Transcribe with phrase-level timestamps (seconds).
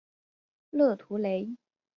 [0.71, 1.51] 勒图雷。